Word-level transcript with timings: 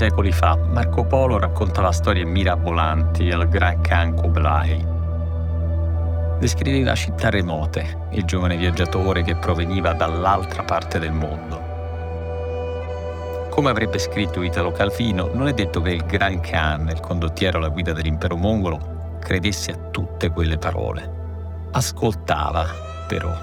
Secoli 0.00 0.32
fa 0.32 0.56
Marco 0.56 1.04
Polo 1.04 1.38
raccontava 1.38 1.92
storie 1.92 2.24
mirabolanti 2.24 3.30
al 3.30 3.46
Gran 3.50 3.82
Khan 3.82 4.14
Kublai. 4.14 4.82
Descriveva 6.38 6.94
città 6.94 7.28
remote, 7.28 8.06
il 8.12 8.24
giovane 8.24 8.56
viaggiatore 8.56 9.22
che 9.22 9.36
proveniva 9.36 9.92
dall'altra 9.92 10.62
parte 10.62 10.98
del 10.98 11.12
mondo. 11.12 11.60
Come 13.50 13.68
avrebbe 13.68 13.98
scritto 13.98 14.40
Italo 14.40 14.72
Calvino, 14.72 15.28
non 15.34 15.48
è 15.48 15.52
detto 15.52 15.82
che 15.82 15.90
il 15.90 16.06
Gran 16.06 16.40
Khan, 16.40 16.88
il 16.88 17.00
condottiero 17.00 17.58
alla 17.58 17.68
guida 17.68 17.92
dell'impero 17.92 18.38
mongolo, 18.38 19.18
credesse 19.20 19.72
a 19.72 19.76
tutte 19.90 20.30
quelle 20.30 20.56
parole. 20.56 21.68
Ascoltava, 21.72 22.64
però, 23.06 23.36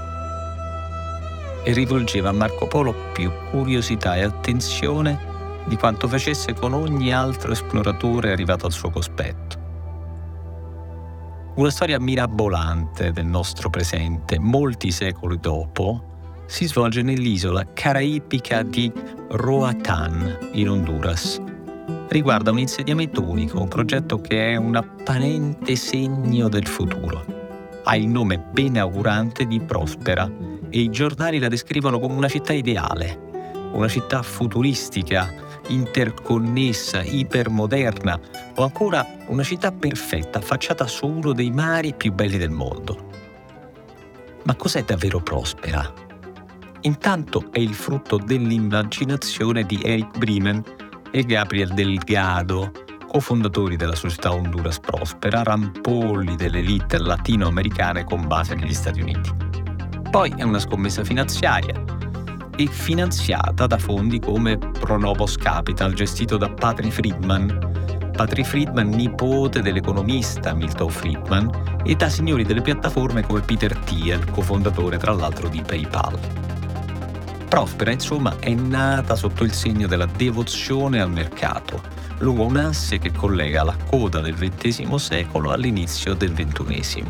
e 1.61 1.71
rivolgeva 1.71 2.29
a 2.29 2.33
Marco 2.33 2.65
Polo 2.65 2.95
più 3.13 3.31
curiosità 3.51 4.15
e 4.15 4.23
attenzione 4.23 5.35
di 5.67 5.75
quanto 5.75 6.07
facesse 6.07 6.53
con 6.53 6.73
ogni 6.73 7.13
altro 7.13 7.51
esploratore 7.51 8.31
arrivato 8.31 8.65
al 8.65 8.71
suo 8.71 8.89
cospetto. 8.89 9.65
Una 11.55 11.69
storia 11.71 11.99
mirabolante 11.99 13.11
del 13.11 13.25
nostro 13.25 13.69
presente, 13.69 14.37
molti 14.39 14.91
secoli 14.91 15.39
dopo, 15.39 16.43
si 16.45 16.65
svolge 16.65 17.01
nell'isola 17.01 17.65
caraibica 17.73 18.63
di 18.63 18.91
Roatan, 19.29 20.37
in 20.53 20.69
Honduras. 20.69 21.41
Riguarda 22.09 22.51
un 22.51 22.59
insediamento 22.59 23.21
unico, 23.21 23.59
un 23.59 23.67
progetto 23.67 24.21
che 24.21 24.51
è 24.51 24.55
un 24.55 24.75
apparente 24.75 25.75
segno 25.75 26.47
del 26.47 26.67
futuro. 26.67 27.25
Ha 27.83 27.95
il 27.95 28.07
nome 28.07 28.37
benaugurante 28.37 29.45
di 29.45 29.59
Prospera 29.59 30.29
e 30.69 30.79
i 30.79 30.89
giornali 30.89 31.39
la 31.39 31.47
descrivono 31.47 31.99
come 31.99 32.15
una 32.15 32.29
città 32.29 32.53
ideale, 32.53 33.26
una 33.77 33.87
città 33.87 34.23
futuristica, 34.23 35.31
interconnessa, 35.67 37.03
ipermoderna 37.03 38.19
o 38.55 38.63
ancora 38.63 39.05
una 39.27 39.43
città 39.43 39.71
perfetta 39.71 40.39
affacciata 40.39 40.87
su 40.87 41.05
uno 41.07 41.31
dei 41.31 41.51
mari 41.51 41.93
più 41.93 42.11
belli 42.11 42.37
del 42.37 42.49
mondo. 42.49 43.05
Ma 44.43 44.55
cos'è 44.55 44.83
davvero 44.83 45.19
prospera? 45.19 45.93
Intanto 46.81 47.49
è 47.51 47.59
il 47.59 47.73
frutto 47.73 48.17
dell'immaginazione 48.17 49.63
di 49.63 49.79
Eric 49.83 50.17
Bremen 50.17 50.63
e 51.11 51.23
Gabriel 51.23 51.73
Delgado, 51.73 52.71
cofondatori 53.07 53.75
della 53.75 53.95
società 53.95 54.31
Honduras 54.33 54.79
Prospera, 54.79 55.43
rampolli 55.43 56.35
dell'elite 56.35 56.97
latinoamericane 56.97 58.05
con 58.05 58.27
base 58.27 58.55
negli 58.55 58.73
Stati 58.73 59.01
Uniti. 59.01 59.31
Poi 60.09 60.33
è 60.35 60.43
una 60.43 60.59
scommessa 60.59 61.03
finanziaria 61.03 61.95
e 62.57 62.65
finanziata 62.65 63.67
da 63.67 63.77
fondi 63.77 64.19
come 64.19 64.57
Pronovos 64.57 65.37
Capital, 65.37 65.93
gestito 65.93 66.37
da 66.37 66.49
Patri 66.49 66.89
Friedman. 66.89 68.11
Patri 68.15 68.43
Friedman, 68.43 68.89
nipote 68.89 69.61
dell'economista 69.61 70.55
Milton 70.55 70.89
Friedman, 70.89 71.81
e 71.83 71.95
da 71.95 72.09
signori 72.09 72.43
delle 72.43 72.61
piattaforme 72.61 73.21
come 73.21 73.41
Peter 73.41 73.77
Thiel, 73.77 74.31
cofondatore 74.31 74.97
tra 74.97 75.13
l'altro 75.13 75.49
di 75.49 75.61
PayPal. 75.61 76.19
Prospera, 77.47 77.91
insomma, 77.91 78.35
è 78.39 78.53
nata 78.55 79.15
sotto 79.15 79.43
il 79.43 79.53
segno 79.53 79.85
della 79.85 80.07
devozione 80.07 80.99
al 80.99 81.11
mercato, 81.11 81.79
lungo 82.17 82.45
un 82.45 82.57
asse 82.57 82.97
che 82.97 83.11
collega 83.11 83.63
la 83.63 83.77
coda 83.87 84.19
del 84.19 84.35
XX 84.35 84.95
secolo 84.95 85.51
all'inizio 85.51 86.15
del 86.15 86.33
XXI. 86.33 87.03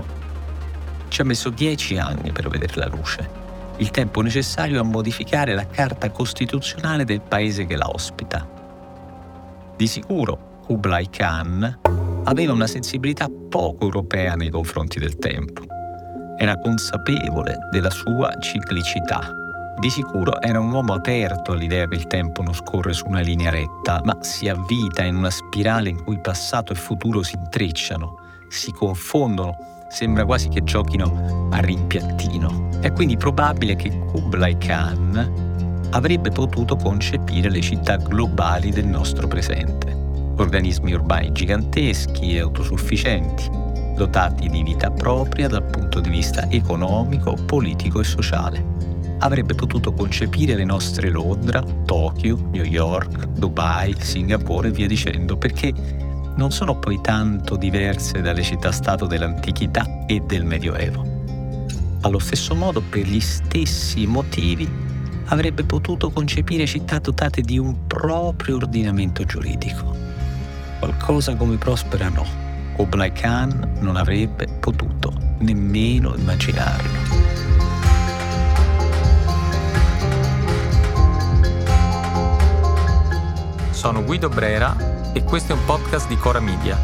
Ci 1.07 1.21
ha 1.21 1.23
messo 1.23 1.49
dieci 1.49 1.97
anni 1.97 2.33
per 2.33 2.49
vedere 2.49 2.73
la 2.75 2.87
luce 2.87 3.45
il 3.77 3.91
tempo 3.91 4.21
necessario 4.21 4.79
a 4.79 4.83
modificare 4.83 5.53
la 5.53 5.67
carta 5.67 6.09
costituzionale 6.09 7.05
del 7.05 7.21
paese 7.21 7.65
che 7.65 7.75
la 7.75 7.89
ospita. 7.89 8.47
Di 9.75 9.87
sicuro 9.87 10.61
Kublai 10.65 11.09
Khan 11.09 11.79
aveva 12.23 12.53
una 12.53 12.67
sensibilità 12.67 13.29
poco 13.29 13.85
europea 13.85 14.33
nei 14.33 14.49
confronti 14.49 14.99
del 14.99 15.17
tempo. 15.17 15.63
Era 16.37 16.59
consapevole 16.59 17.57
della 17.71 17.89
sua 17.89 18.37
ciclicità. 18.39 19.31
Di 19.79 19.89
sicuro 19.91 20.41
era 20.41 20.59
un 20.59 20.71
uomo 20.71 20.93
aperto 20.93 21.51
all'idea 21.51 21.87
che 21.87 21.95
il 21.95 22.07
tempo 22.07 22.41
non 22.41 22.53
scorre 22.53 22.93
su 22.93 23.05
una 23.07 23.19
linea 23.19 23.51
retta, 23.51 24.01
ma 24.03 24.17
si 24.21 24.49
avvita 24.49 25.03
in 25.03 25.15
una 25.15 25.29
spirale 25.29 25.89
in 25.89 26.03
cui 26.03 26.19
passato 26.19 26.73
e 26.73 26.75
futuro 26.75 27.21
si 27.21 27.35
intrecciano, 27.35 28.17
si 28.49 28.71
confondono 28.71 29.76
Sembra 29.89 30.25
quasi 30.25 30.49
che 30.49 30.63
giochino 30.63 31.49
a 31.51 31.59
rimpiattino. 31.59 32.69
È 32.81 32.91
quindi 32.91 33.17
probabile 33.17 33.75
che 33.75 33.89
Kublai 33.89 34.57
Khan 34.57 35.45
avrebbe 35.91 36.29
potuto 36.29 36.75
concepire 36.75 37.49
le 37.49 37.61
città 37.61 37.95
globali 37.95 38.71
del 38.71 38.85
nostro 38.85 39.27
presente. 39.27 39.95
Organismi 40.37 40.93
urbani 40.93 41.31
giganteschi 41.31 42.35
e 42.35 42.39
autosufficienti, 42.41 43.49
dotati 43.95 44.47
di 44.49 44.61
vita 44.61 44.91
propria 44.91 45.47
dal 45.47 45.63
punto 45.63 45.99
di 45.99 46.09
vista 46.09 46.47
economico, 46.51 47.33
politico 47.45 47.99
e 47.99 48.03
sociale. 48.03 48.75
Avrebbe 49.19 49.55
potuto 49.55 49.93
concepire 49.93 50.53
le 50.53 50.65
nostre 50.65 51.09
Londra, 51.09 51.63
Tokyo, 51.85 52.37
New 52.51 52.65
York, 52.65 53.29
Dubai, 53.29 53.95
Singapore 53.97 54.67
e 54.67 54.71
via 54.71 54.85
dicendo, 54.85 55.37
perché 55.37 55.73
non 56.37 56.51
sono 56.51 56.77
poi 56.77 57.01
tanto 57.01 57.55
diverse 57.55 58.21
dalle 58.21 58.43
città-stato 58.43 59.05
dell'antichità 59.05 60.05
e 60.05 60.21
del 60.21 60.45
Medioevo. 60.45 61.05
Allo 62.01 62.19
stesso 62.19 62.55
modo, 62.55 62.81
per 62.81 63.05
gli 63.05 63.19
stessi 63.19 64.05
motivi, 64.05 64.69
avrebbe 65.25 65.63
potuto 65.63 66.11
concepire 66.11 66.65
città 66.65 66.99
dotate 66.99 67.41
di 67.41 67.57
un 67.57 67.87
proprio 67.87 68.57
ordinamento 68.57 69.23
giuridico. 69.25 69.95
Qualcosa 70.79 71.35
come 71.35 71.57
Prospera 71.57 72.09
no. 72.09 72.25
Kublai 72.75 73.11
Khan 73.11 73.77
non 73.79 73.95
avrebbe 73.95 74.47
potuto 74.59 75.11
nemmeno 75.39 76.13
immaginarlo. 76.15 77.15
Sono 83.71 84.03
Guido 84.03 84.29
Brera 84.29 84.96
e 85.13 85.23
questo 85.23 85.53
è 85.53 85.55
un 85.55 85.65
podcast 85.65 86.07
di 86.07 86.17
Cora 86.17 86.39
Media. 86.39 86.77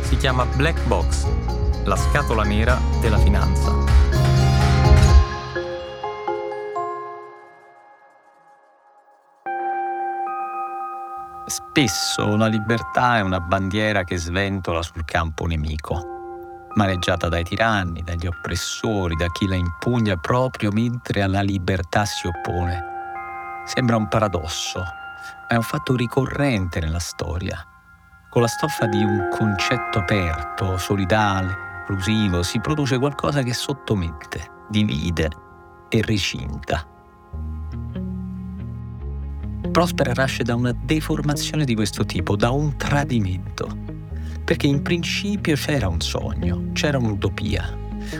Si 0.00 0.16
chiama 0.16 0.44
Black 0.44 0.84
Box, 0.86 1.26
la 1.84 1.96
scatola 1.96 2.42
nera 2.42 2.78
della 3.00 3.18
finanza. 3.18 3.72
Spesso 11.46 12.36
la 12.36 12.46
libertà 12.46 13.18
è 13.18 13.20
una 13.20 13.40
bandiera 13.40 14.04
che 14.04 14.16
sventola 14.16 14.82
sul 14.82 15.04
campo 15.04 15.46
nemico, 15.46 16.68
maneggiata 16.74 17.28
dai 17.28 17.44
tiranni, 17.44 18.02
dagli 18.02 18.26
oppressori, 18.26 19.14
da 19.16 19.28
chi 19.28 19.46
la 19.46 19.54
impugna 19.54 20.16
proprio 20.16 20.70
mentre 20.72 21.22
alla 21.22 21.40
libertà 21.40 22.04
si 22.04 22.26
oppone. 22.26 22.96
Sembra 23.64 23.96
un 23.96 24.08
paradosso, 24.08 24.82
è 25.48 25.54
un 25.54 25.62
fatto 25.62 25.96
ricorrente 25.96 26.78
nella 26.78 26.98
storia. 26.98 27.66
Con 28.28 28.42
la 28.42 28.48
stoffa 28.48 28.84
di 28.84 29.02
un 29.02 29.28
concetto 29.30 30.00
aperto, 30.00 30.76
solidale, 30.76 31.80
inclusivo, 31.80 32.42
si 32.42 32.60
produce 32.60 32.98
qualcosa 32.98 33.42
che 33.42 33.54
sottomette, 33.54 34.50
divide 34.68 35.30
e 35.88 36.02
recinta. 36.02 36.86
Prospera 39.72 40.12
nasce 40.12 40.42
da 40.42 40.54
una 40.54 40.72
deformazione 40.72 41.64
di 41.64 41.74
questo 41.74 42.04
tipo, 42.04 42.36
da 42.36 42.50
un 42.50 42.76
tradimento, 42.76 43.74
perché 44.44 44.66
in 44.66 44.82
principio 44.82 45.56
c'era 45.56 45.88
un 45.88 46.00
sogno, 46.02 46.72
c'era 46.74 46.98
un'utopia, 46.98 47.74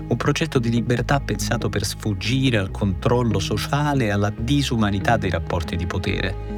un 0.08 0.16
progetto 0.16 0.58
di 0.58 0.70
libertà 0.70 1.20
pensato 1.20 1.68
per 1.68 1.84
sfuggire 1.84 2.56
al 2.56 2.70
controllo 2.70 3.38
sociale 3.38 4.06
e 4.06 4.10
alla 4.12 4.30
disumanità 4.30 5.18
dei 5.18 5.30
rapporti 5.30 5.76
di 5.76 5.86
potere 5.86 6.56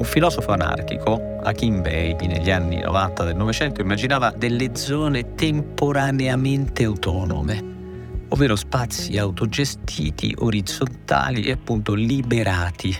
un 0.00 0.06
filosofo 0.06 0.52
anarchico, 0.52 1.36
Hakim 1.42 1.82
Bey, 1.82 2.16
negli 2.26 2.50
anni 2.50 2.80
90 2.80 3.22
del 3.22 3.36
Novecento, 3.36 3.82
immaginava 3.82 4.30
delle 4.30 4.74
zone 4.74 5.34
temporaneamente 5.34 6.84
autonome, 6.84 8.24
ovvero 8.28 8.56
spazi 8.56 9.18
autogestiti, 9.18 10.34
orizzontali 10.38 11.42
e 11.42 11.52
appunto 11.52 11.92
liberati. 11.92 12.96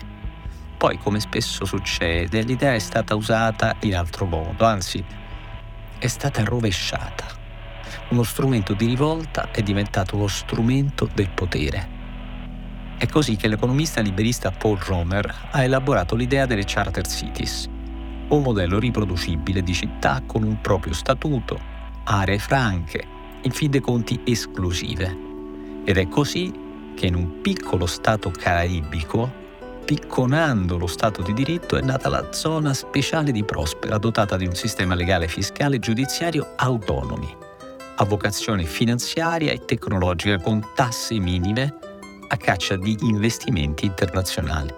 Poi, 0.77 0.99
come 0.99 1.19
spesso 1.19 1.65
succede, 1.65 2.43
l'idea 2.43 2.75
è 2.75 2.79
stata 2.79 3.15
usata 3.15 3.77
in 3.79 3.95
altro 3.95 4.27
modo, 4.27 4.63
anzi 4.63 5.03
è 5.97 6.07
stata 6.07 6.43
rovesciata. 6.43 7.25
Uno 8.09 8.21
strumento 8.21 8.73
di 8.75 8.85
rivolta 8.85 9.49
è 9.49 9.63
diventato 9.63 10.17
lo 10.17 10.27
strumento 10.27 11.09
del 11.11 11.29
potere. 11.29 12.00
È 13.01 13.07
così 13.07 13.35
che 13.35 13.47
l'economista 13.47 13.99
liberista 13.99 14.51
Paul 14.51 14.77
Romer 14.77 15.47
ha 15.49 15.63
elaborato 15.63 16.15
l'idea 16.15 16.45
delle 16.45 16.65
charter 16.67 17.07
cities, 17.07 17.67
un 18.27 18.43
modello 18.43 18.77
riproducibile 18.77 19.63
di 19.63 19.73
città 19.73 20.21
con 20.23 20.43
un 20.43 20.61
proprio 20.61 20.93
statuto, 20.93 21.59
aree 22.03 22.37
franche, 22.37 23.03
in 23.41 23.49
fin 23.49 23.71
dei 23.71 23.79
conti 23.79 24.21
esclusive. 24.23 25.17
Ed 25.83 25.97
è 25.97 26.07
così 26.09 26.53
che 26.95 27.07
in 27.07 27.15
un 27.15 27.41
piccolo 27.41 27.87
stato 27.87 28.29
caraibico 28.29 29.31
picconando 29.83 30.77
lo 30.77 30.85
Stato 30.85 31.23
di 31.23 31.33
diritto, 31.33 31.77
è 31.77 31.81
nata 31.81 32.07
la 32.07 32.31
zona 32.31 32.71
speciale 32.75 33.31
di 33.31 33.43
Prospera, 33.43 33.97
dotata 33.97 34.37
di 34.37 34.45
un 34.45 34.53
sistema 34.53 34.93
legale, 34.93 35.27
fiscale 35.27 35.77
e 35.77 35.79
giudiziario 35.79 36.53
autonomi, 36.55 37.35
a 37.95 38.05
vocazione 38.05 38.63
finanziaria 38.65 39.51
e 39.51 39.65
tecnologica 39.65 40.37
con 40.37 40.63
tasse 40.75 41.17
minime 41.17 41.89
a 42.31 42.37
caccia 42.37 42.77
di 42.77 42.95
investimenti 43.01 43.85
internazionali. 43.85 44.73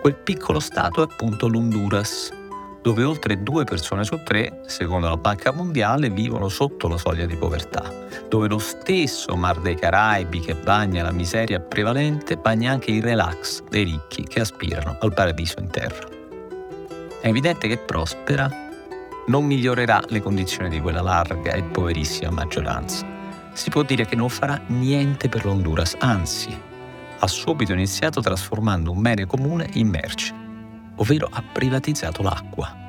Quel 0.00 0.14
piccolo 0.16 0.58
Stato 0.58 1.02
è 1.02 1.04
appunto 1.04 1.48
l'Honduras, 1.48 2.32
dove 2.80 3.04
oltre 3.04 3.42
due 3.42 3.64
persone 3.64 4.04
su 4.04 4.22
tre, 4.24 4.62
secondo 4.64 5.06
la 5.06 5.18
Banca 5.18 5.52
Mondiale, 5.52 6.08
vivono 6.08 6.48
sotto 6.48 6.88
la 6.88 6.96
soglia 6.96 7.26
di 7.26 7.36
povertà, 7.36 7.92
dove 8.26 8.48
lo 8.48 8.56
stesso 8.56 9.36
Mar 9.36 9.60
dei 9.60 9.74
Caraibi 9.74 10.40
che 10.40 10.54
bagna 10.54 11.02
la 11.02 11.12
miseria 11.12 11.60
prevalente 11.60 12.38
bagna 12.38 12.72
anche 12.72 12.90
il 12.90 13.02
relax 13.02 13.62
dei 13.68 13.84
ricchi 13.84 14.22
che 14.22 14.40
aspirano 14.40 14.96
al 14.98 15.12
paradiso 15.12 15.60
in 15.60 15.68
terra. 15.68 16.08
È 17.20 17.28
evidente 17.28 17.68
che 17.68 17.76
Prospera 17.76 18.50
non 19.26 19.44
migliorerà 19.44 20.00
le 20.08 20.22
condizioni 20.22 20.70
di 20.70 20.80
quella 20.80 21.02
larga 21.02 21.52
e 21.52 21.62
poverissima 21.64 22.30
maggioranza. 22.30 23.19
Si 23.52 23.70
può 23.70 23.82
dire 23.82 24.06
che 24.06 24.16
non 24.16 24.28
farà 24.28 24.60
niente 24.66 25.28
per 25.28 25.44
l'Honduras, 25.44 25.96
anzi, 25.98 26.56
ha 27.18 27.26
subito 27.26 27.72
iniziato 27.72 28.20
trasformando 28.20 28.90
un 28.90 29.02
bene 29.02 29.26
comune 29.26 29.68
in 29.74 29.88
merce 29.88 30.40
ovvero 31.00 31.28
ha 31.30 31.42
privatizzato 31.42 32.22
l'acqua. 32.22 32.88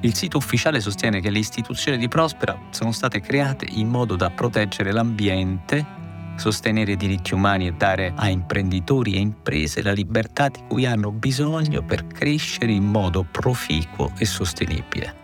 Il 0.00 0.14
sito 0.14 0.38
ufficiale 0.38 0.80
sostiene 0.80 1.20
che 1.20 1.30
le 1.30 1.38
istituzioni 1.38 1.98
di 1.98 2.08
Prospera 2.08 2.58
sono 2.70 2.90
state 2.90 3.20
create 3.20 3.66
in 3.68 3.88
modo 3.88 4.16
da 4.16 4.30
proteggere 4.30 4.90
l'ambiente, 4.90 6.00
sostenere 6.36 6.92
i 6.92 6.96
diritti 6.96 7.34
umani 7.34 7.68
e 7.68 7.72
dare 7.72 8.12
a 8.16 8.28
imprenditori 8.28 9.14
e 9.14 9.20
imprese 9.20 9.82
la 9.82 9.92
libertà 9.92 10.48
di 10.48 10.60
cui 10.66 10.86
hanno 10.86 11.12
bisogno 11.12 11.82
per 11.82 12.06
crescere 12.06 12.72
in 12.72 12.84
modo 12.84 13.24
proficuo 13.30 14.10
e 14.16 14.24
sostenibile. 14.24 15.21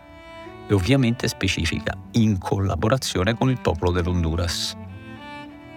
E 0.68 0.74
ovviamente 0.74 1.26
specifica 1.28 1.96
in 2.12 2.38
collaborazione 2.38 3.34
con 3.34 3.50
il 3.50 3.60
popolo 3.60 3.90
dell'Honduras. 3.90 4.76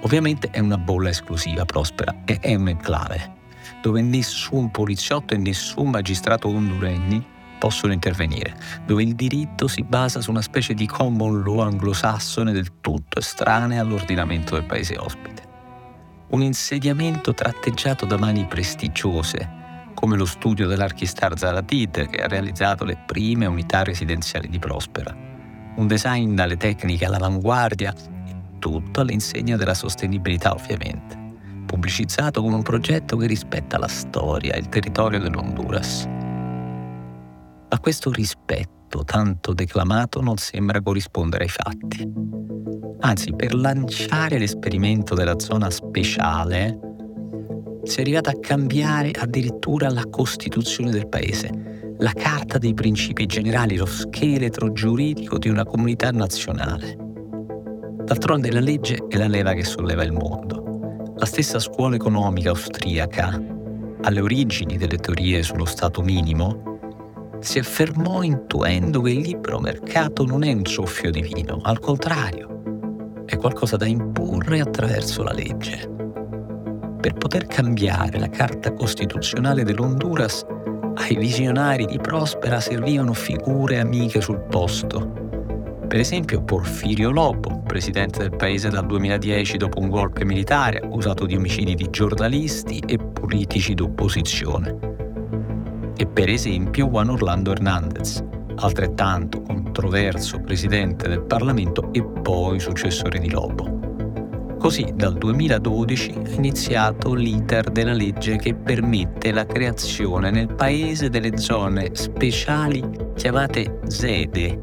Ovviamente 0.01 0.49
è 0.49 0.59
una 0.59 0.77
bolla 0.77 1.09
esclusiva 1.09 1.65
Prospera 1.65 2.23
e 2.25 2.39
è 2.39 2.55
un 2.55 2.67
enclave 2.67 3.39
dove 3.81 4.01
nessun 4.01 4.71
poliziotto 4.71 5.33
e 5.33 5.37
nessun 5.37 5.89
magistrato 5.89 6.47
honduregni 6.47 7.25
possono 7.57 7.93
intervenire, 7.93 8.55
dove 8.85 9.03
il 9.03 9.13
diritto 9.13 9.67
si 9.67 9.83
basa 9.83 10.19
su 10.19 10.31
una 10.31 10.41
specie 10.41 10.73
di 10.73 10.87
common 10.87 11.43
law 11.43 11.59
anglosassone 11.59 12.51
del 12.51 12.79
tutto 12.81 13.19
estranea 13.19 13.81
all'ordinamento 13.81 14.55
del 14.55 14.65
paese 14.65 14.97
ospite. 14.97 15.49
Un 16.29 16.41
insediamento 16.41 17.33
tratteggiato 17.33 18.05
da 18.05 18.17
mani 18.17 18.45
prestigiose, 18.45 19.59
come 20.01 20.17
lo 20.17 20.25
studio 20.25 20.65
dell'archistar 20.65 21.37
Zaratid 21.37 22.07
che 22.09 22.23
ha 22.23 22.27
realizzato 22.27 22.83
le 22.83 22.97
prime 23.05 23.45
unità 23.45 23.83
residenziali 23.83 24.49
di 24.49 24.57
Prospera. 24.57 25.15
Un 25.75 25.85
design 25.85 26.33
dalle 26.33 26.57
tecniche 26.57 27.05
all'avanguardia 27.05 27.93
tutto 28.57 29.01
all'insegna 29.01 29.57
della 29.57 29.75
sostenibilità 29.75 30.53
ovviamente 30.53 31.19
pubblicizzato 31.71 32.41
come 32.41 32.55
un 32.55 32.63
progetto 32.63 33.15
che 33.15 33.27
rispetta 33.27 33.77
la 33.77 33.87
storia 33.87 34.55
e 34.55 34.59
il 34.59 34.69
territorio 34.69 35.19
dell'Honduras. 35.19 36.05
Ma 36.05 37.79
questo 37.79 38.11
rispetto 38.11 39.05
tanto 39.05 39.53
declamato 39.53 40.19
non 40.19 40.35
sembra 40.35 40.81
corrispondere 40.81 41.43
ai 41.45 41.49
fatti. 41.49 42.11
Anzi, 42.99 43.33
per 43.33 43.53
lanciare 43.53 44.37
l'esperimento 44.37 45.15
della 45.15 45.39
zona 45.39 45.69
speciale, 45.69 46.90
si 47.83 47.97
è 47.97 48.01
arrivata 48.01 48.31
a 48.31 48.39
cambiare 48.39 49.11
addirittura 49.11 49.89
la 49.89 50.05
Costituzione 50.09 50.91
del 50.91 51.07
Paese, 51.07 51.93
la 51.97 52.13
Carta 52.13 52.57
dei 52.57 52.73
principi 52.73 53.25
generali, 53.25 53.75
lo 53.75 53.85
scheletro 53.85 54.71
giuridico 54.71 55.37
di 55.37 55.49
una 55.49 55.65
comunità 55.65 56.11
nazionale. 56.11 56.97
D'altronde 58.03 58.51
la 58.51 58.59
legge 58.59 59.05
è 59.07 59.17
la 59.17 59.27
leva 59.27 59.53
che 59.53 59.63
solleva 59.63 60.03
il 60.03 60.11
mondo. 60.11 61.13
La 61.15 61.25
stessa 61.25 61.59
scuola 61.59 61.95
economica 61.95 62.49
austriaca, 62.49 63.41
alle 64.01 64.19
origini 64.19 64.77
delle 64.77 64.97
teorie 64.97 65.43
sullo 65.43 65.65
Stato 65.65 66.01
minimo, 66.01 66.79
si 67.39 67.59
affermò 67.59 68.21
intuendo 68.21 69.01
che 69.01 69.11
il 69.11 69.21
libero 69.21 69.59
mercato 69.59 70.25
non 70.25 70.43
è 70.43 70.51
un 70.53 70.65
soffio 70.65 71.09
divino, 71.09 71.59
al 71.63 71.79
contrario, 71.79 73.23
è 73.25 73.37
qualcosa 73.37 73.77
da 73.77 73.85
imporre 73.85 74.59
attraverso 74.59 75.23
la 75.23 75.33
legge. 75.33 75.90
Per 77.01 77.13
poter 77.13 77.47
cambiare 77.47 78.19
la 78.19 78.29
carta 78.29 78.71
costituzionale 78.73 79.63
dell'Honduras, 79.63 80.45
ai 80.95 81.15
visionari 81.15 81.87
di 81.87 81.97
Prospera 81.97 82.59
servivano 82.59 83.13
figure 83.13 83.79
amiche 83.79 84.21
sul 84.21 84.39
posto, 84.41 85.21
per 85.91 85.99
esempio 85.99 86.41
Porfirio 86.41 87.09
Lobo, 87.09 87.63
presidente 87.63 88.19
del 88.19 88.35
paese 88.35 88.69
dal 88.69 88.85
2010 88.85 89.57
dopo 89.57 89.79
un 89.79 89.89
golpe 89.89 90.23
militare 90.23 90.77
accusato 90.77 91.25
di 91.25 91.35
omicidi 91.35 91.75
di 91.75 91.89
giornalisti 91.89 92.81
e 92.85 92.97
politici 92.97 93.73
d'opposizione. 93.73 94.77
E 95.97 96.05
per 96.05 96.29
esempio 96.29 96.87
Juan 96.87 97.09
Orlando 97.09 97.51
Hernández, 97.51 98.23
altrettanto 98.55 99.41
controverso 99.41 100.39
presidente 100.39 101.09
del 101.09 101.23
Parlamento 101.23 101.91
e 101.91 102.03
poi 102.03 102.59
successore 102.59 103.19
di 103.19 103.29
Lobo. 103.29 103.80
Così 104.61 104.93
dal 104.93 105.17
2012 105.17 106.11
è 106.11 106.33
iniziato 106.35 107.15
l'iter 107.15 107.71
della 107.71 107.93
legge 107.93 108.37
che 108.37 108.53
permette 108.53 109.31
la 109.31 109.47
creazione 109.47 110.29
nel 110.29 110.53
paese 110.53 111.09
delle 111.09 111.35
zone 111.39 111.89
speciali 111.95 112.83
chiamate 113.15 113.79
ZEDE, 113.87 114.61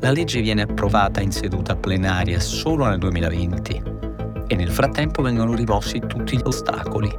la 0.00 0.10
legge 0.10 0.40
viene 0.40 0.62
approvata 0.62 1.20
in 1.20 1.30
seduta 1.30 1.76
plenaria 1.76 2.40
solo 2.40 2.86
nel 2.86 2.98
2020 2.98 3.82
e 4.46 4.54
nel 4.54 4.70
frattempo 4.70 5.20
vengono 5.20 5.54
rimossi 5.54 5.98
tutti 6.06 6.38
gli 6.38 6.42
ostacoli, 6.44 7.14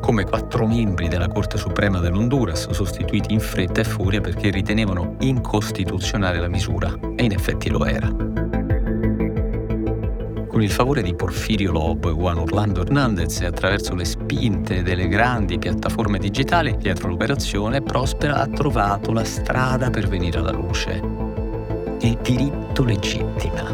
come 0.00 0.24
quattro 0.24 0.66
membri 0.66 1.06
della 1.06 1.28
Corte 1.28 1.58
Suprema 1.58 2.00
dell'Honduras 2.00 2.70
sostituiti 2.70 3.32
in 3.32 3.40
fretta 3.40 3.82
e 3.82 3.84
furia 3.84 4.20
perché 4.20 4.50
ritenevano 4.50 5.14
incostituzionale 5.20 6.40
la 6.40 6.48
misura, 6.48 6.92
e 7.14 7.24
in 7.24 7.32
effetti 7.32 7.70
lo 7.70 7.84
era. 7.84 8.47
Con 10.58 10.66
il 10.66 10.72
favore 10.72 11.02
di 11.02 11.14
Porfirio 11.14 11.70
Lobo 11.70 12.10
e 12.10 12.14
Juan 12.14 12.38
Orlando 12.38 12.80
Hernandez 12.80 13.42
e 13.42 13.46
attraverso 13.46 13.94
le 13.94 14.04
spinte 14.04 14.82
delle 14.82 15.06
grandi 15.06 15.56
piattaforme 15.56 16.18
digitali 16.18 16.76
dietro 16.76 17.06
l'operazione, 17.06 17.80
Prospera 17.80 18.40
ha 18.40 18.48
trovato 18.48 19.12
la 19.12 19.22
strada 19.22 19.88
per 19.88 20.08
venire 20.08 20.38
alla 20.38 20.50
luce 20.50 21.00
il 22.00 22.18
diritto 22.20 22.82
legittima. 22.82 23.70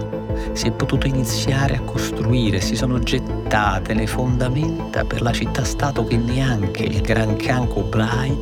Si 0.52 0.66
è 0.66 0.72
potuto 0.72 1.06
iniziare 1.06 1.76
a 1.76 1.80
costruire, 1.80 2.60
si 2.60 2.76
sono 2.76 2.98
gettate 2.98 3.94
le 3.94 4.06
fondamenta 4.06 5.06
per 5.06 5.22
la 5.22 5.32
città-stato 5.32 6.04
che 6.04 6.18
neanche 6.18 6.82
il 6.82 7.00
Gran 7.00 7.34
Khan 7.36 7.66
Kublai 7.66 8.36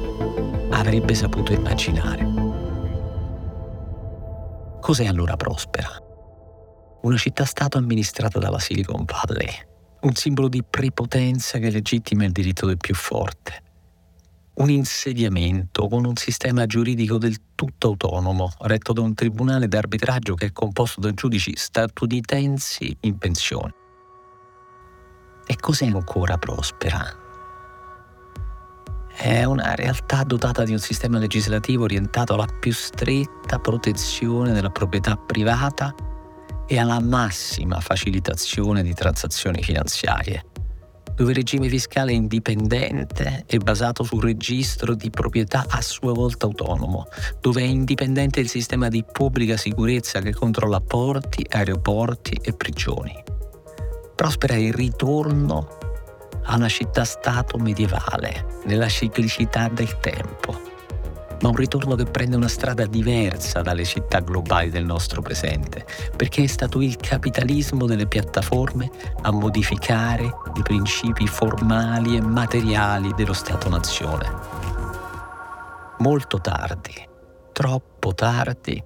avrebbe 0.70 1.14
saputo 1.14 1.52
immaginare. 1.52 2.26
Cos'è 4.80 5.06
allora 5.06 5.36
Prospera? 5.36 6.01
Una 7.02 7.16
città-stato 7.16 7.78
amministrata 7.78 8.38
dalla 8.38 8.58
Silicon 8.58 9.04
Valley, 9.04 9.50
un 10.02 10.14
simbolo 10.14 10.48
di 10.48 10.62
prepotenza 10.62 11.58
che 11.58 11.70
legittima 11.70 12.24
il 12.24 12.32
diritto 12.32 12.66
del 12.66 12.76
più 12.76 12.94
forte 12.94 13.70
un 14.54 14.68
insediamento 14.68 15.88
con 15.88 16.04
un 16.04 16.16
sistema 16.16 16.66
giuridico 16.66 17.16
del 17.16 17.36
tutto 17.54 17.88
autonomo, 17.88 18.52
retto 18.60 18.92
da 18.92 19.00
un 19.00 19.14
tribunale 19.14 19.66
d'arbitraggio 19.66 20.34
che 20.34 20.46
è 20.46 20.52
composto 20.52 21.00
da 21.00 21.12
giudici 21.12 21.52
statunitensi 21.56 22.94
in 23.00 23.16
pensione. 23.16 23.74
E 25.46 25.56
cos'è 25.56 25.86
ancora 25.86 26.36
prospera? 26.36 27.20
È 29.14 29.44
una 29.44 29.74
realtà 29.74 30.22
dotata 30.22 30.64
di 30.64 30.72
un 30.72 30.78
sistema 30.78 31.18
legislativo 31.18 31.84
orientato 31.84 32.34
alla 32.34 32.46
più 32.46 32.72
stretta 32.72 33.58
protezione 33.58 34.52
della 34.52 34.70
proprietà 34.70 35.16
privata 35.16 35.94
e 36.72 36.78
alla 36.78 37.00
massima 37.00 37.80
facilitazione 37.80 38.82
di 38.82 38.94
transazioni 38.94 39.62
finanziarie 39.62 40.46
dove 41.14 41.32
il 41.32 41.36
regime 41.36 41.68
fiscale 41.68 42.12
è 42.12 42.14
indipendente 42.14 43.44
e 43.46 43.58
basato 43.58 44.02
sul 44.02 44.22
registro 44.22 44.94
di 44.94 45.10
proprietà 45.10 45.66
a 45.68 45.82
sua 45.82 46.14
volta 46.14 46.46
autonomo, 46.46 47.06
dove 47.42 47.60
è 47.60 47.66
indipendente 47.66 48.40
il 48.40 48.48
sistema 48.48 48.88
di 48.88 49.04
pubblica 49.04 49.58
sicurezza 49.58 50.20
che 50.20 50.32
controlla 50.32 50.80
porti, 50.80 51.46
aeroporti 51.46 52.40
e 52.42 52.54
prigioni. 52.54 53.22
Prospera 54.16 54.56
il 54.56 54.72
ritorno 54.72 55.68
a 56.44 56.56
una 56.56 56.70
città-stato 56.70 57.58
medievale, 57.58 58.62
nella 58.64 58.88
ciclicità 58.88 59.68
del 59.68 59.98
tempo. 59.98 60.71
Ma 61.42 61.48
un 61.48 61.56
ritorno 61.56 61.94
che 61.94 62.04
prende 62.04 62.36
una 62.36 62.48
strada 62.48 62.86
diversa 62.86 63.62
dalle 63.62 63.84
città 63.84 64.20
globali 64.20 64.70
del 64.70 64.84
nostro 64.84 65.20
presente, 65.20 65.84
perché 66.16 66.44
è 66.44 66.46
stato 66.46 66.80
il 66.80 66.96
capitalismo 66.96 67.86
delle 67.86 68.06
piattaforme 68.06 68.90
a 69.22 69.30
modificare 69.32 70.24
i 70.24 70.62
principi 70.62 71.26
formali 71.26 72.16
e 72.16 72.20
materiali 72.20 73.12
dello 73.14 73.32
Stato-nazione. 73.32 74.30
Molto 75.98 76.40
tardi, 76.40 77.08
troppo 77.52 78.14
tardi, 78.14 78.82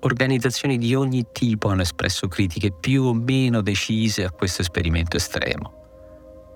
organizzazioni 0.00 0.78
di 0.78 0.94
ogni 0.94 1.26
tipo 1.32 1.68
hanno 1.68 1.82
espresso 1.82 2.28
critiche 2.28 2.72
più 2.72 3.04
o 3.04 3.14
meno 3.14 3.60
decise 3.60 4.24
a 4.24 4.30
questo 4.30 4.62
esperimento 4.62 5.16
estremo 5.16 5.79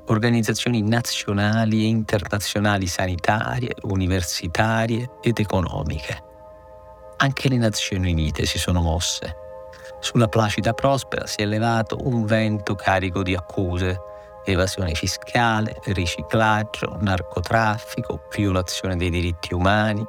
organizzazioni 0.06 0.82
nazionali 0.82 1.84
e 1.84 1.88
internazionali 1.88 2.86
sanitarie, 2.86 3.74
universitarie 3.82 5.10
ed 5.22 5.38
economiche. 5.38 6.22
Anche 7.16 7.48
le 7.48 7.56
Nazioni 7.56 8.12
Unite 8.12 8.44
si 8.44 8.58
sono 8.58 8.80
mosse. 8.82 9.36
Sulla 10.00 10.28
Placida 10.28 10.72
Prospera 10.74 11.26
si 11.26 11.40
è 11.40 11.46
levato 11.46 11.96
un 12.02 12.26
vento 12.26 12.74
carico 12.74 13.22
di 13.22 13.34
accuse, 13.34 13.98
evasione 14.44 14.94
fiscale, 14.94 15.80
riciclaggio, 15.84 16.98
narcotraffico, 17.00 18.24
violazione 18.34 18.96
dei 18.96 19.10
diritti 19.10 19.54
umani. 19.54 20.04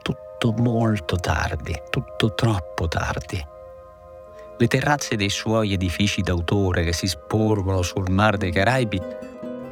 Tutto 0.00 0.52
molto 0.52 1.16
tardi, 1.16 1.78
tutto 1.90 2.32
troppo 2.32 2.88
tardi. 2.88 3.58
Le 4.60 4.66
terrazze 4.66 5.16
dei 5.16 5.30
suoi 5.30 5.72
edifici 5.72 6.20
d'autore 6.20 6.84
che 6.84 6.92
si 6.92 7.06
sporgono 7.06 7.80
sul 7.80 8.10
Mar 8.10 8.36
dei 8.36 8.52
Caraibi 8.52 9.00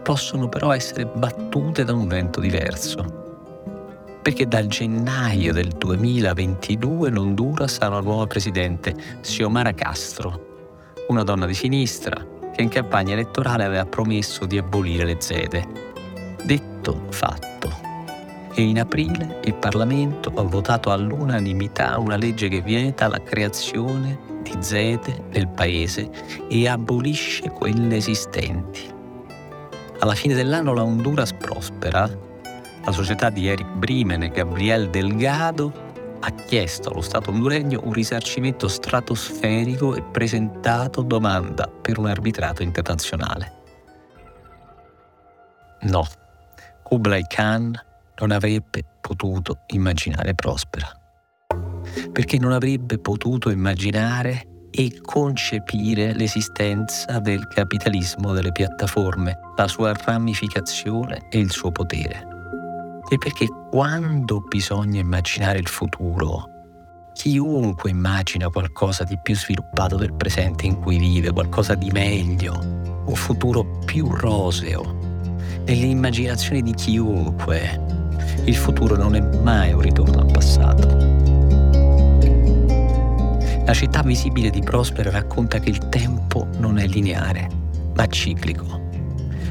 possono 0.02 0.48
però 0.48 0.72
essere 0.72 1.04
battute 1.04 1.84
da 1.84 1.92
un 1.92 2.08
vento 2.08 2.40
diverso. 2.40 4.16
Perché 4.22 4.48
dal 4.48 4.66
gennaio 4.66 5.52
del 5.52 5.68
2022 5.68 7.10
in 7.10 7.18
Honduras 7.18 7.76
ha 7.82 7.88
una 7.88 8.00
nuova 8.00 8.26
presidente, 8.26 8.94
Xiomara 9.20 9.74
Castro, 9.74 10.94
una 11.08 11.22
donna 11.22 11.44
di 11.44 11.52
sinistra 11.52 12.26
che 12.54 12.62
in 12.62 12.70
campagna 12.70 13.12
elettorale 13.12 13.64
aveva 13.64 13.84
promesso 13.84 14.46
di 14.46 14.56
abolire 14.56 15.04
le 15.04 15.16
zede. 15.18 15.66
Detto 16.42 17.08
fatto. 17.10 17.70
E 18.54 18.62
in 18.62 18.80
aprile 18.80 19.40
il 19.44 19.54
Parlamento 19.54 20.32
ha 20.34 20.42
votato 20.44 20.90
all'unanimità 20.90 21.98
una 21.98 22.16
legge 22.16 22.48
che 22.48 22.62
vieta 22.62 23.06
la 23.06 23.22
creazione 23.22 24.28
di 24.48 24.62
zete 24.62 25.24
nel 25.30 25.48
paese 25.48 26.10
e 26.48 26.66
abolisce 26.68 27.50
quelle 27.50 27.96
esistenti. 27.96 28.96
Alla 29.98 30.14
fine 30.14 30.34
dell'anno 30.34 30.72
la 30.72 30.82
Honduras 30.82 31.32
prospera. 31.32 32.26
La 32.84 32.92
società 32.92 33.28
di 33.28 33.46
Eric 33.46 33.68
Brimen 33.74 34.22
e 34.22 34.30
Gabriel 34.30 34.88
Delgado 34.88 35.86
ha 36.20 36.30
chiesto 36.30 36.90
allo 36.90 37.02
Stato 37.02 37.30
honduregno 37.30 37.80
un 37.84 37.92
risarcimento 37.92 38.66
stratosferico 38.66 39.94
e 39.94 40.02
presentato 40.02 41.02
domanda 41.02 41.68
per 41.68 41.98
un 41.98 42.06
arbitrato 42.06 42.62
internazionale. 42.62 43.56
No, 45.82 46.06
Kublai 46.82 47.24
Khan 47.26 47.78
non 48.20 48.30
avrebbe 48.30 48.84
potuto 49.00 49.58
immaginare 49.66 50.34
Prospera 50.34 50.97
perché 52.12 52.38
non 52.38 52.52
avrebbe 52.52 52.98
potuto 52.98 53.50
immaginare 53.50 54.46
e 54.70 55.00
concepire 55.00 56.14
l'esistenza 56.14 57.18
del 57.18 57.46
capitalismo 57.48 58.32
delle 58.32 58.52
piattaforme, 58.52 59.38
la 59.56 59.66
sua 59.66 59.92
ramificazione 59.92 61.26
e 61.30 61.38
il 61.38 61.50
suo 61.50 61.72
potere. 61.72 62.26
E 63.10 63.16
perché 63.16 63.46
quando 63.70 64.40
bisogna 64.40 65.00
immaginare 65.00 65.58
il 65.58 65.66
futuro, 65.66 66.44
chiunque 67.14 67.90
immagina 67.90 68.48
qualcosa 68.48 69.02
di 69.02 69.18
più 69.20 69.34
sviluppato 69.34 69.96
del 69.96 70.12
presente 70.12 70.66
in 70.66 70.78
cui 70.78 70.98
vive, 70.98 71.32
qualcosa 71.32 71.74
di 71.74 71.90
meglio, 71.90 72.56
un 73.06 73.14
futuro 73.14 73.80
più 73.84 74.08
roseo. 74.10 74.96
Nell'immaginazione 75.64 76.62
di 76.62 76.74
chiunque, 76.74 77.80
il 78.44 78.54
futuro 78.54 78.96
non 78.96 79.16
è 79.16 79.20
mai 79.42 79.72
un 79.72 79.80
ritorno 79.80 80.20
al 80.20 80.30
passato. 80.30 81.17
La 83.68 83.74
città 83.74 84.02
visibile 84.02 84.48
di 84.48 84.62
Prospero 84.62 85.10
racconta 85.10 85.58
che 85.58 85.68
il 85.68 85.90
tempo 85.90 86.48
non 86.56 86.78
è 86.78 86.86
lineare, 86.86 87.50
ma 87.94 88.06
ciclico, 88.06 88.88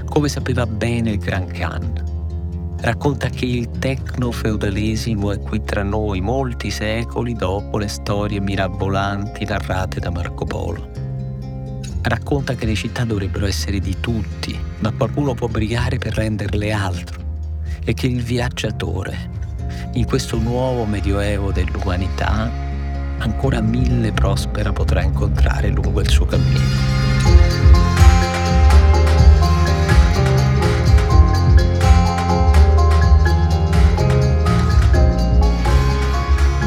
come 0.06 0.28
sapeva 0.28 0.66
bene 0.66 1.12
il 1.12 1.18
Gran 1.20 1.46
Khan. 1.46 2.78
Racconta 2.82 3.30
che 3.30 3.46
il 3.46 3.70
tecno-feudalesimo 3.70 5.34
è 5.34 5.40
qui 5.40 5.62
tra 5.64 5.84
noi 5.84 6.22
molti 6.22 6.72
secoli 6.72 7.34
dopo 7.34 7.78
le 7.78 7.88
storie 7.88 8.40
mirabolanti 8.40 9.46
narrate 9.46 10.00
da 10.00 10.10
Marco 10.10 10.46
Polo. 10.46 10.90
Racconta 12.02 12.56
che 12.56 12.66
le 12.66 12.74
città 12.74 13.06
dovrebbero 13.06 13.46
essere 13.46 13.78
di 13.78 13.98
tutti, 14.00 14.60
ma 14.80 14.92
qualcuno 14.94 15.36
può 15.36 15.48
brigare 15.48 16.00
per 16.00 16.16
renderle 16.16 16.72
altro 16.72 17.22
e 17.86 17.94
che 17.94 18.08
il 18.08 18.24
viaggiatore, 18.24 19.30
in 19.94 20.06
questo 20.06 20.40
nuovo 20.40 20.86
medioevo 20.86 21.52
dell'umanità, 21.52 22.66
ancora 23.20 23.62
mille 23.62 24.12
prospera 24.12 24.72
potrà 24.72 25.02
incontrare 25.02 25.70
lungo 25.70 26.02
il 26.02 26.10
suo 26.10 26.26
cammino. 26.26 27.06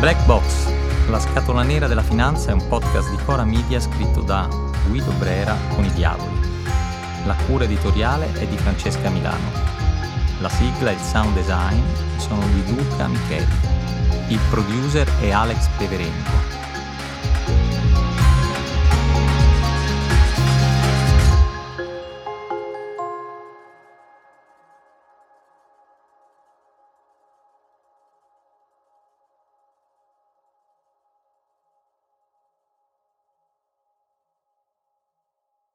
Black 0.00 0.24
Box, 0.24 0.72
la 1.10 1.20
scatola 1.20 1.62
nera 1.62 1.86
della 1.86 2.02
finanza 2.02 2.50
è 2.50 2.54
un 2.54 2.66
podcast 2.68 3.10
di 3.10 3.22
Cora 3.22 3.44
Media 3.44 3.78
scritto 3.78 4.22
da 4.22 4.48
Guido 4.88 5.10
Brera 5.18 5.54
con 5.74 5.84
i 5.84 5.92
diavoli. 5.92 6.40
La 7.26 7.34
cura 7.46 7.64
editoriale 7.64 8.32
è 8.32 8.46
di 8.46 8.56
Francesca 8.56 9.10
Milano. 9.10 9.52
La 10.40 10.48
sigla 10.48 10.90
e 10.90 10.94
il 10.94 11.00
sound 11.00 11.34
design 11.34 11.82
sono 12.16 12.46
di 12.46 12.74
Luca 12.74 13.08
Micheli. 13.08 13.69
Il 14.30 14.38
producer 14.48 15.08
è 15.18 15.32
Alex 15.32 15.66
Peverenko. 15.76 16.59